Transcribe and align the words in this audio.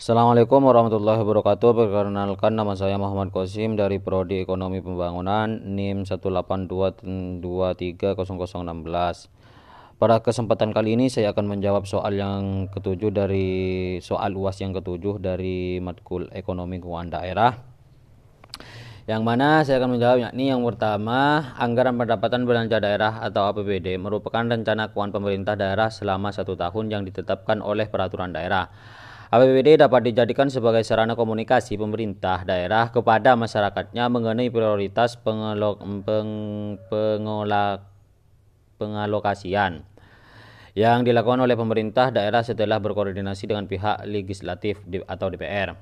Assalamualaikum 0.00 0.64
warahmatullahi 0.64 1.20
wabarakatuh. 1.20 1.76
Perkenalkan 1.76 2.56
nama 2.56 2.72
saya 2.72 2.96
Muhammad 2.96 3.36
Qasim 3.36 3.76
dari 3.76 4.00
Prodi 4.00 4.40
Ekonomi 4.40 4.80
Pembangunan 4.80 5.60
NIM 5.60 6.08
182230016. 6.08 8.00
Pada 10.00 10.24
kesempatan 10.24 10.72
kali 10.72 10.96
ini 10.96 11.12
saya 11.12 11.36
akan 11.36 11.52
menjawab 11.52 11.84
soal 11.84 12.16
yang 12.16 12.72
ketujuh 12.72 13.12
dari 13.12 13.48
soal 14.00 14.40
UAS 14.40 14.64
yang 14.64 14.72
ketujuh 14.72 15.20
dari 15.20 15.84
matkul 15.84 16.32
Ekonomi 16.32 16.80
Keuangan 16.80 17.20
Daerah. 17.20 17.60
Yang 19.04 19.20
mana 19.20 19.60
saya 19.68 19.84
akan 19.84 20.00
menjawab 20.00 20.32
yakni 20.32 20.48
yang 20.48 20.64
pertama, 20.64 21.52
anggaran 21.60 22.00
pendapatan 22.00 22.48
belanja 22.48 22.80
daerah 22.80 23.20
atau 23.20 23.52
APBD 23.52 24.00
merupakan 24.00 24.48
rencana 24.48 24.96
keuangan 24.96 25.12
pemerintah 25.12 25.60
daerah 25.60 25.92
selama 25.92 26.32
satu 26.32 26.56
tahun 26.56 26.88
yang 26.88 27.04
ditetapkan 27.04 27.60
oleh 27.60 27.84
peraturan 27.92 28.32
daerah. 28.32 28.72
APBD 29.30 29.78
dapat 29.78 30.10
dijadikan 30.10 30.50
sebagai 30.50 30.82
sarana 30.82 31.14
komunikasi 31.14 31.78
pemerintah 31.78 32.42
daerah 32.42 32.90
kepada 32.90 33.38
masyarakatnya 33.38 34.10
mengenai 34.10 34.50
prioritas 34.50 35.14
pengelok, 35.14 35.78
peng, 36.02 36.30
pengolah, 36.90 37.78
pengalokasian 38.74 39.86
yang 40.74 41.06
dilakukan 41.06 41.46
oleh 41.46 41.54
pemerintah 41.54 42.10
daerah 42.10 42.42
setelah 42.42 42.82
berkoordinasi 42.82 43.46
dengan 43.46 43.70
pihak 43.70 44.02
legislatif 44.10 44.82
atau 45.06 45.30
DPR. 45.30 45.78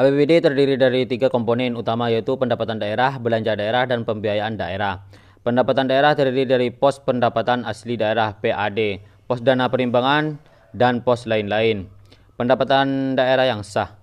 APBD 0.00 0.40
terdiri 0.40 0.80
dari 0.80 1.04
tiga 1.04 1.28
komponen 1.28 1.76
utama 1.76 2.08
yaitu 2.08 2.40
pendapatan 2.40 2.80
daerah, 2.80 3.20
belanja 3.20 3.52
daerah, 3.52 3.84
dan 3.84 4.08
pembiayaan 4.08 4.56
daerah. 4.56 5.04
Pendapatan 5.44 5.92
daerah 5.92 6.16
terdiri 6.16 6.48
dari 6.48 6.72
pos 6.72 7.04
pendapatan 7.04 7.68
asli 7.68 8.00
daerah 8.00 8.32
PAD, 8.40 9.04
pos 9.28 9.44
dana 9.44 9.68
perimbangan, 9.68 10.40
dan 10.72 11.04
pos 11.04 11.28
lain-lain 11.28 11.97
pendapatan 12.38 13.18
daerah 13.18 13.50
yang 13.50 13.66
sah. 13.66 13.98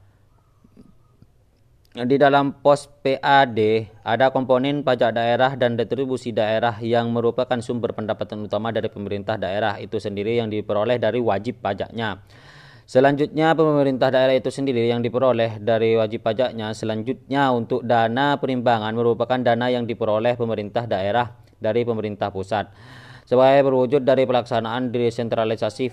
Di 1.96 2.20
dalam 2.20 2.60
pos 2.60 2.92
PAD 2.92 3.60
ada 4.04 4.28
komponen 4.36 4.84
pajak 4.84 5.16
daerah 5.16 5.56
dan 5.56 5.80
retribusi 5.80 6.36
daerah 6.36 6.76
yang 6.84 7.16
merupakan 7.16 7.56
sumber 7.64 7.96
pendapatan 7.96 8.44
utama 8.44 8.76
dari 8.76 8.92
pemerintah 8.92 9.40
daerah 9.40 9.80
itu 9.80 9.96
sendiri 9.96 10.36
yang 10.36 10.52
diperoleh 10.52 11.00
dari 11.00 11.24
wajib 11.24 11.64
pajaknya. 11.64 12.20
Selanjutnya 12.84 13.56
pemerintah 13.56 14.12
daerah 14.12 14.36
itu 14.36 14.52
sendiri 14.52 14.92
yang 14.92 15.00
diperoleh 15.00 15.64
dari 15.64 15.96
wajib 15.96 16.20
pajaknya. 16.20 16.76
Selanjutnya 16.76 17.56
untuk 17.56 17.88
dana 17.88 18.36
perimbangan 18.44 18.92
merupakan 18.92 19.40
dana 19.40 19.72
yang 19.72 19.88
diperoleh 19.88 20.36
pemerintah 20.36 20.84
daerah 20.84 21.32
dari 21.64 21.88
pemerintah 21.88 22.28
pusat 22.28 22.68
sebagai 23.24 23.72
berwujud 23.72 24.04
dari 24.04 24.28
pelaksanaan 24.28 24.92
desentralisasi 24.92 25.90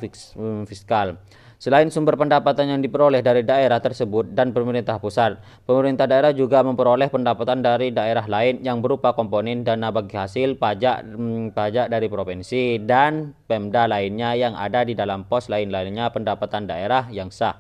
fiskal. 0.66 1.16
Selain 1.62 1.86
sumber 1.94 2.18
pendapatan 2.18 2.74
yang 2.74 2.82
diperoleh 2.82 3.22
dari 3.22 3.46
daerah 3.46 3.78
tersebut 3.78 4.34
dan 4.34 4.50
pemerintah 4.50 4.98
pusat, 4.98 5.38
pemerintah 5.62 6.10
daerah 6.10 6.34
juga 6.34 6.58
memperoleh 6.66 7.06
pendapatan 7.06 7.62
dari 7.62 7.94
daerah 7.94 8.26
lain 8.26 8.66
yang 8.66 8.82
berupa 8.82 9.14
komponen 9.14 9.62
dana 9.62 9.94
bagi 9.94 10.18
hasil 10.18 10.58
pajak 10.58 11.14
hmm, 11.14 11.54
pajak 11.54 11.86
dari 11.86 12.10
provinsi 12.10 12.82
dan 12.82 13.38
Pemda 13.46 13.86
lainnya 13.86 14.34
yang 14.34 14.58
ada 14.58 14.82
di 14.82 14.98
dalam 14.98 15.22
pos 15.22 15.46
lain-lainnya 15.46 16.10
pendapatan 16.10 16.66
daerah 16.66 17.06
yang 17.14 17.30
sah. 17.30 17.54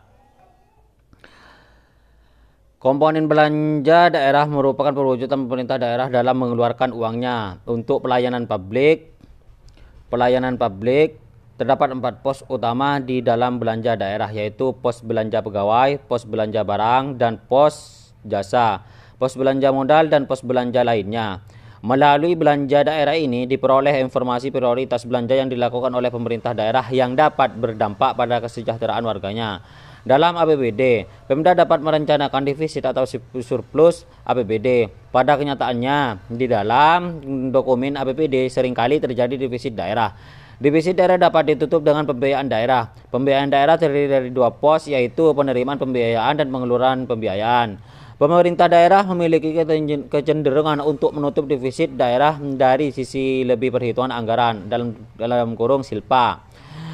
Komponen 2.82 3.30
belanja 3.30 4.10
daerah 4.10 4.50
merupakan 4.50 4.90
perwujudan 4.90 5.46
pemerintah 5.46 5.78
daerah 5.78 6.10
dalam 6.10 6.42
mengeluarkan 6.42 6.90
uangnya 6.90 7.62
untuk 7.70 8.02
pelayanan 8.02 8.50
publik, 8.50 9.14
pelayanan 10.10 10.58
publik, 10.58 11.21
Terdapat 11.62 11.94
empat 11.94 12.26
pos 12.26 12.42
utama 12.50 12.98
di 12.98 13.22
dalam 13.22 13.62
belanja 13.62 13.94
daerah 13.94 14.26
yaitu 14.34 14.74
pos 14.82 14.98
belanja 14.98 15.46
pegawai, 15.46 15.94
pos 16.10 16.26
belanja 16.26 16.66
barang, 16.66 17.22
dan 17.22 17.38
pos 17.38 18.10
jasa, 18.26 18.82
pos 19.14 19.38
belanja 19.38 19.70
modal, 19.70 20.10
dan 20.10 20.26
pos 20.26 20.42
belanja 20.42 20.82
lainnya. 20.82 21.38
Melalui 21.86 22.34
belanja 22.34 22.82
daerah 22.82 23.14
ini 23.14 23.46
diperoleh 23.46 23.94
informasi 24.02 24.50
prioritas 24.50 25.06
belanja 25.06 25.38
yang 25.38 25.46
dilakukan 25.46 25.94
oleh 25.94 26.10
pemerintah 26.10 26.50
daerah 26.50 26.82
yang 26.90 27.14
dapat 27.14 27.54
berdampak 27.54 28.18
pada 28.18 28.42
kesejahteraan 28.42 29.06
warganya. 29.06 29.62
Dalam 30.02 30.34
APBD, 30.34 31.06
Pemda 31.30 31.54
dapat 31.54 31.78
merencanakan 31.78 32.42
defisit 32.42 32.82
atau 32.82 33.06
surplus 33.38 34.02
APBD. 34.26 34.90
Pada 35.14 35.38
kenyataannya, 35.38 36.26
di 36.26 36.50
dalam 36.50 37.22
dokumen 37.54 37.94
APBD 37.94 38.50
sering 38.50 38.74
kali 38.74 38.98
terjadi 38.98 39.38
defisit 39.38 39.78
daerah. 39.78 40.42
Divisi 40.60 40.92
daerah 40.92 41.16
dapat 41.16 41.56
ditutup 41.56 41.80
dengan 41.80 42.04
pembiayaan 42.04 42.50
daerah. 42.50 42.92
Pembiayaan 43.08 43.48
daerah 43.48 43.80
terdiri 43.80 44.08
dari 44.10 44.28
dua 44.28 44.52
pos 44.52 44.84
yaitu 44.90 45.32
penerimaan 45.32 45.80
pembiayaan 45.80 46.36
dan 46.36 46.52
pengeluaran 46.52 47.08
pembiayaan. 47.08 47.80
Pemerintah 48.20 48.70
daerah 48.70 49.02
memiliki 49.02 49.50
kecenderungan 50.06 50.78
untuk 50.84 51.10
menutup 51.10 51.48
defisit 51.50 51.96
daerah 51.98 52.38
dari 52.38 52.94
sisi 52.94 53.42
lebih 53.42 53.74
perhitungan 53.74 54.14
anggaran 54.14 54.70
dalam 54.70 54.94
dalam 55.18 55.58
kurung 55.58 55.82
silpa. 55.82 56.38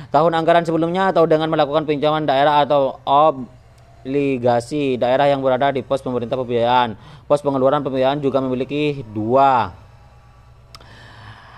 Tahun 0.08 0.32
anggaran 0.32 0.64
sebelumnya 0.64 1.12
atau 1.12 1.28
dengan 1.28 1.52
melakukan 1.52 1.84
pinjaman 1.84 2.24
daerah 2.24 2.64
atau 2.64 2.96
obligasi 3.04 4.96
daerah 4.96 5.28
yang 5.28 5.44
berada 5.44 5.68
di 5.68 5.84
pos 5.84 6.00
pemerintah 6.00 6.40
pembiayaan. 6.40 6.96
Pos 7.28 7.44
pengeluaran 7.44 7.84
pembiayaan 7.84 8.24
juga 8.24 8.40
memiliki 8.40 9.04
dua 9.12 9.76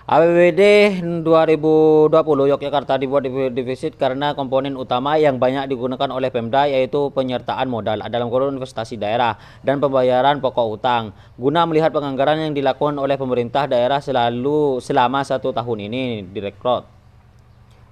APBD 0.09 0.97
2020 1.21 2.09
Yogyakarta 2.49 2.97
dibuat 2.97 3.29
defisit 3.53 4.01
karena 4.01 4.33
komponen 4.33 4.73
utama 4.81 5.21
yang 5.21 5.37
banyak 5.37 5.69
digunakan 5.69 6.09
oleh 6.09 6.33
Pemda 6.33 6.65
yaitu 6.65 7.13
penyertaan 7.13 7.69
modal 7.69 8.01
dalam 8.09 8.33
kurun 8.33 8.57
investasi 8.57 8.97
daerah 8.97 9.37
dan 9.61 9.77
pembayaran 9.77 10.41
pokok 10.41 10.81
utang. 10.81 11.13
Guna 11.37 11.69
melihat 11.69 11.93
penganggaran 11.93 12.49
yang 12.49 12.57
dilakukan 12.57 12.97
oleh 12.97 13.21
pemerintah 13.21 13.69
daerah 13.69 14.01
selalu 14.01 14.81
selama 14.81 15.21
satu 15.21 15.53
tahun 15.53 15.93
ini, 15.93 16.25
Direktorat 16.33 16.89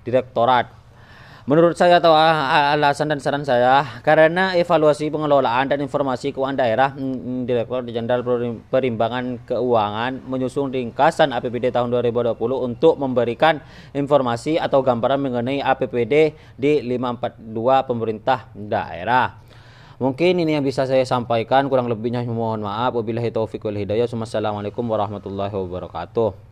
Direktorat 0.09 0.78
Menurut 1.49 1.81
saya 1.81 1.97
atau 1.97 2.13
alasan 2.13 3.09
dan 3.09 3.25
saran 3.25 3.41
saya, 3.41 3.81
karena 4.05 4.53
evaluasi 4.53 5.09
pengelolaan 5.09 5.73
dan 5.73 5.81
informasi 5.81 6.37
keuangan 6.37 6.61
daerah, 6.61 6.93
mm, 6.93 7.01
mm, 7.01 7.41
Direktur 7.49 7.89
Jenderal 7.89 8.21
Perimbangan 8.69 9.41
Keuangan 9.49 10.29
menyusun 10.29 10.69
ringkasan 10.69 11.33
APBD 11.33 11.73
tahun 11.73 11.89
2020 11.89 12.61
untuk 12.61 13.01
memberikan 13.01 13.65
informasi 13.97 14.61
atau 14.61 14.85
gambaran 14.85 15.25
mengenai 15.25 15.65
APBD 15.65 16.37
di 16.61 16.85
542 16.85 17.81
pemerintah 17.81 18.53
daerah. 18.53 19.41
Mungkin 19.97 20.45
ini 20.45 20.53
yang 20.53 20.65
bisa 20.69 20.85
saya 20.85 21.09
sampaikan, 21.09 21.73
kurang 21.73 21.89
lebihnya 21.89 22.29
mohon 22.29 22.61
maaf. 22.61 22.93
Wabillahi 22.93 23.33
taufiq 23.33 23.65
wal 23.65 23.81
hidayah. 23.81 24.05
Wassalamualaikum 24.05 24.85
warahmatullahi 24.85 25.57
wabarakatuh. 25.57 26.48